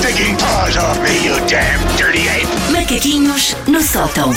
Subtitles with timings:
[0.00, 2.09] stinking paws off me, you damn!
[2.90, 4.34] Macaquinhos no sótão.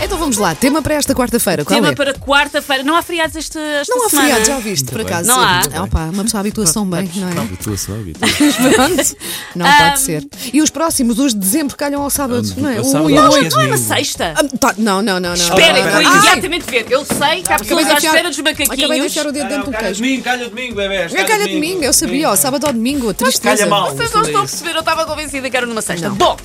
[0.00, 1.64] Então vamos lá, tema para esta quarta-feira.
[1.64, 1.94] Qual Tema é?
[1.96, 2.84] para quarta-feira.
[2.84, 4.28] Não há feriados esta, esta Não há semana.
[4.28, 5.06] feriado, já ouviste, por bem.
[5.06, 5.26] acaso.
[5.28, 5.62] Não há?
[5.72, 7.32] É, opa, uma pessoa habitua-se tão bem, não é?
[7.32, 8.36] Habitua-se, não habitua-se.
[8.74, 9.16] Pronto.
[9.56, 10.24] Não pode ser.
[10.52, 12.80] E os próximos, os de dezembro, calham ao sábado, não é?
[12.80, 13.46] O sábado, um e o acho que oito.
[13.46, 13.94] é Não é na domingo.
[13.96, 14.34] sesta.
[14.36, 15.34] Ah, tá, Não, não, não, não.
[15.34, 16.86] Espera, eu vou Ai, imediatamente ver.
[16.88, 19.06] Eu sei que há Acabei pessoas de à enfiar- espera dos Acabei de macaquinhos.
[19.10, 20.00] enfiar o dedo dentro do calha queijo.
[20.00, 21.12] domingo, calha domingo, bebés.
[21.12, 23.56] É calha domingo, eu sabia, ó, sábado ao domingo, tristeza.
[23.56, 23.90] Calha mal.
[23.96, 26.08] Vocês não estão a perceber, eu estava convencida que era numa sexta.
[26.10, 26.36] Bom,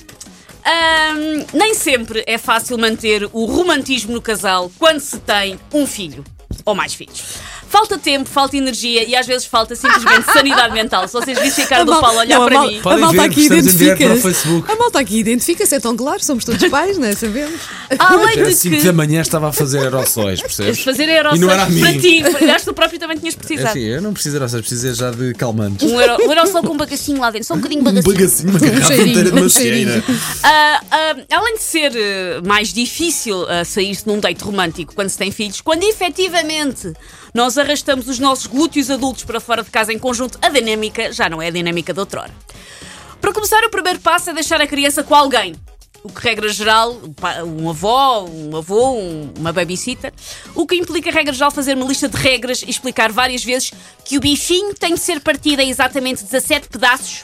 [1.53, 6.23] nem sempre é fácil manter o romantismo no casal quando se tem um filho
[6.65, 7.39] ou mais filhos.
[7.71, 11.07] Falta tempo, falta energia e às vezes falta simplesmente sanidade mental.
[11.07, 12.81] Se vocês vissem a cara do Paulo olhar não, a para mal- mim.
[12.83, 14.47] A malta aqui identifica-se.
[14.67, 17.13] A malta aqui identifica-se, é tão claro, somos todos pais, não é?
[17.15, 17.61] Sabemos.
[17.97, 18.83] Além de 5 que.
[18.83, 20.83] da manhã estava a fazer aerossóis, percebes?
[20.83, 21.81] Fazer não era a aerossóis mim.
[21.81, 22.23] para ti.
[22.43, 23.67] Aliás, tu próprio também tinhas É precisado.
[23.69, 25.89] assim, eu não preciso de aerossóis, preciso já de calmantes.
[25.89, 28.13] Um, aero, um aerossol com um bagacinho lá dentro, só um bocadinho de Um bagacinho.
[28.17, 30.03] bagacinho, uma garrafa inteira de um macieira.
[30.43, 35.17] Ah, ah, além de ser eh, mais difícil ah, sair-se num date romântico quando se
[35.17, 36.91] tem filhos, quando efetivamente
[37.33, 41.29] nós arrastamos os nossos glúteos adultos para fora de casa em conjunto, a dinâmica já
[41.29, 42.33] não é a dinâmica de outrora.
[43.19, 45.55] Para começar, o primeiro passo é deixar a criança com alguém.
[46.03, 46.99] O que, regra geral,
[47.45, 50.11] um avó, um avô, um- uma babysitter.
[50.55, 53.71] O que implica, regra geral, fazer uma lista de regras e explicar várias vezes
[54.03, 57.23] que o bifinho tem de ser partido em exatamente 17 pedaços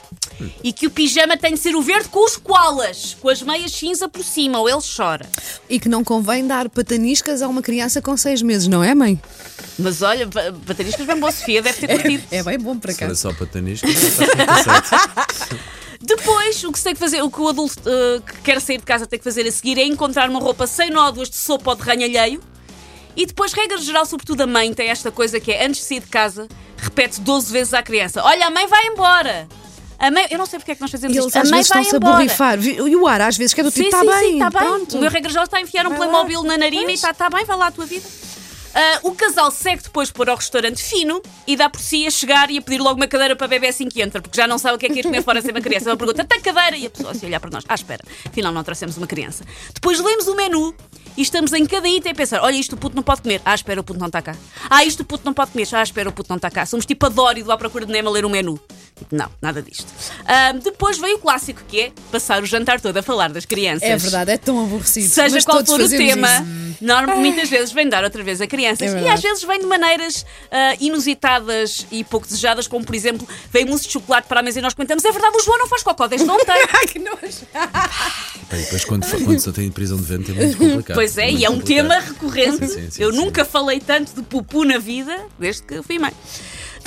[0.62, 3.72] e que o pijama tem de ser o verde com os koalas, com as meias
[3.72, 5.28] cinza por cima, ou ele chora.
[5.68, 9.20] E que não convém dar pataniscas a uma criança com seis meses, não é, mãe?
[9.78, 10.26] Mas olha,
[10.66, 12.22] batariscas bem boa Sofia, deve ter curtido.
[12.30, 13.04] É bem bom para Se cá.
[13.04, 13.32] era só
[14.82, 15.58] certo.
[16.00, 18.78] Depois, o que se tem que fazer, o que o adulto eh, que quer sair
[18.78, 21.70] de casa tem que fazer a seguir é encontrar uma roupa sem nódoas de sopa
[21.70, 22.40] ou de ranho alheio.
[23.16, 26.00] E depois, regra geral, sobretudo a mãe, tem esta coisa que é antes de sair
[26.00, 29.48] de casa, repete 12 vezes à criança: Olha, a mãe vai embora.
[29.98, 31.36] A mãe, eu não sei porque é que nós fazemos eles isto.
[31.36, 32.16] A às mãe vezes vai estão-se a embora.
[32.16, 32.58] borrifar.
[32.58, 34.34] Vi- E o ar, às vezes, que é do tipo, Sim, está sim, bem, sim,
[34.34, 34.68] está bem.
[34.68, 34.96] pronto.
[34.96, 36.46] O meu regra geral está a enfiar um Vai Playmobil lá.
[36.48, 36.94] na narina e Pois.
[36.94, 38.06] está tá bem, vai lá a tua vida.
[38.74, 42.48] Ah, o casal segue depois para o restaurante fino e dá por si a chegar
[42.50, 44.76] e a pedir logo uma cadeira para bebê assim que entra, porque já não sabe
[44.76, 45.88] o que é que é comer fora sem uma criança.
[45.88, 46.76] Ela pergunta, tem cadeira?
[46.76, 49.42] E a pessoa assim olhar para nós, ah, espera, afinal não trouxemos uma criança.
[49.74, 50.72] Depois lemos o menu
[51.16, 53.40] e estamos em cada item a pensar, olha, isto o puto não pode comer.
[53.44, 54.36] Ah, espera, o puto não está cá.
[54.70, 55.66] Ah, isto o puto não pode comer.
[55.72, 56.64] Ah, espera, o puto não está cá.
[56.66, 58.60] Somos tipo a Dóri do à procura de Nemo a ler o menu.
[59.10, 59.86] Não, nada disto.
[60.26, 63.88] Ah, depois veio o clássico, que é passar o jantar todo a falar das crianças.
[63.88, 65.08] É verdade, é tão aborrecido.
[65.08, 66.28] Seja Mas qual for o tema,
[66.80, 68.94] norma- muitas vezes vem dar outra vez a crianças.
[68.94, 73.26] É e às vezes vem de maneiras ah, inusitadas e pouco desejadas, como por exemplo,
[73.52, 75.66] vem mousse de chocolate para a mesa e nós comentamos: é verdade, o João não
[75.68, 76.54] faz cocó, desde não tem.
[76.72, 77.18] Ai, que nojo.
[78.50, 80.94] Bem, depois quando, quando só tem prisão de vento é muito complicado.
[80.96, 81.88] Pois é, muito e é um complicado.
[81.88, 82.66] tema recorrente.
[82.68, 83.16] Sim, sim, sim, Eu sim.
[83.18, 86.12] nunca falei tanto de pupu na vida desde que fui mãe.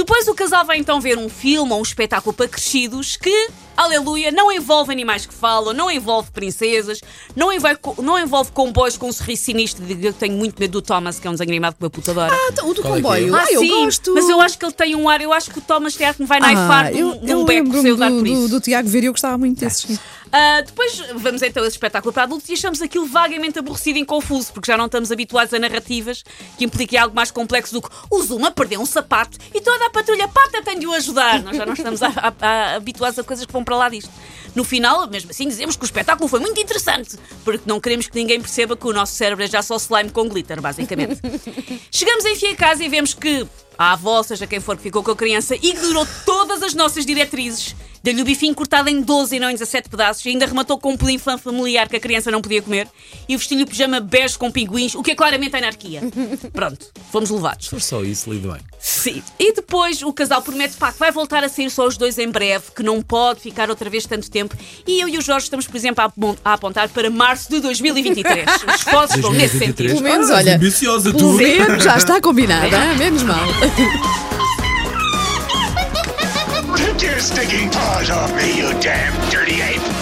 [0.02, 4.32] Depois o casal vai então ver um filme ou um espetáculo para crescidos que, aleluia,
[4.32, 7.00] não envolve animais que falam, não envolve princesas,
[7.36, 9.86] não envolve, não envolve comboios com um sorriso sinistro.
[9.86, 11.90] de- Eu tenho muito medo do Thomas, que é um desenho animado que o meu
[11.92, 12.34] puta adora.
[12.36, 13.10] Ah, o do Qual é que é?
[13.12, 13.36] comboio.
[13.36, 14.14] Ah, Ah, eu sim, gosto.
[14.16, 16.28] mas eu acho que ele tem um ar, eu acho que o Thomas Teatro me
[16.28, 18.34] vai naifar Ah, num, eu, num eu beco se lembro-me eu dar do, por do,
[18.34, 18.48] isso.
[18.50, 19.82] do Tiago ver e eu gostava muito desses.
[19.82, 20.00] sim.
[20.32, 24.06] Ah, depois vamos então a esse espetáculo para adultos e achamos aquilo vagamente aborrecido e
[24.06, 26.24] confuso, porque já não estamos habituados a narrativas
[26.58, 29.90] que impliquem algo mais complexo do que o Zuma perdeu um sapato e toda a
[29.90, 31.42] patrulha pata tem de o ajudar.
[31.44, 34.10] Nós já não estamos a- a- a- habituados a coisas que vão para lá disto.
[34.56, 38.16] No final, mesmo assim, dizemos que o espetáculo foi muito interessante, porque não queremos que
[38.16, 41.22] ninguém perceba que o nosso cérebro é já só slime com glitter, basicamente.
[41.90, 43.48] Chegamos enfim a casa e vemos que
[43.78, 47.76] a avó, seja quem for que ficou com a criança, ignorou todas as nossas diretrizes.
[48.04, 50.94] Deu-lhe o bifinho cortado em 12 e não em 17 pedaços e ainda rematou com
[50.94, 52.88] um pudim fã familiar que a criança não podia comer
[53.30, 56.02] e vestiu-lhe o pijama bege com pinguins, o que é claramente anarquia.
[56.52, 57.66] Pronto, fomos levados.
[57.66, 58.62] Se for só isso, lido bem.
[59.02, 59.24] Sim.
[59.40, 62.30] E depois o casal promete pá, que vai voltar a sair só os dois em
[62.30, 64.56] breve, que não pode ficar outra vez tanto tempo.
[64.86, 67.60] E eu e o Jorge estamos, por exemplo, a apon- a apontar para março de
[67.62, 68.46] 2023.
[68.68, 69.60] Os esforços vão nesse 2023.
[69.60, 69.88] sentido.
[69.88, 70.56] Pelo menos, Ah, olha.
[70.56, 71.38] ambiciosa Pelo tu.
[71.38, 73.48] menos já está combinado, ah, menos mal.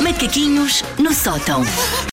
[0.02, 1.64] Macaquinhos no sótão.